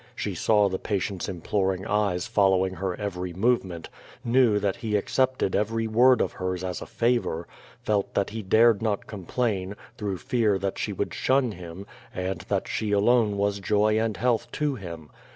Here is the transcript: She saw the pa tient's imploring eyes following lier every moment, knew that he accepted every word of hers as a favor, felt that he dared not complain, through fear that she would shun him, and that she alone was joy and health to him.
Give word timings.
She 0.15 0.33
saw 0.33 0.67
the 0.67 0.79
pa 0.79 0.95
tient's 0.95 1.29
imploring 1.29 1.85
eyes 1.85 2.25
following 2.25 2.73
lier 2.81 2.95
every 2.95 3.33
moment, 3.33 3.87
knew 4.25 4.57
that 4.57 4.77
he 4.77 4.95
accepted 4.95 5.55
every 5.55 5.85
word 5.85 6.21
of 6.21 6.31
hers 6.31 6.63
as 6.63 6.81
a 6.81 6.87
favor, 6.87 7.47
felt 7.83 8.15
that 8.15 8.31
he 8.31 8.41
dared 8.41 8.81
not 8.81 9.05
complain, 9.05 9.75
through 9.99 10.17
fear 10.17 10.57
that 10.57 10.79
she 10.79 10.91
would 10.91 11.13
shun 11.13 11.51
him, 11.51 11.85
and 12.15 12.41
that 12.49 12.67
she 12.67 12.91
alone 12.91 13.37
was 13.37 13.59
joy 13.59 13.99
and 13.99 14.17
health 14.17 14.51
to 14.53 14.73
him. 14.73 15.11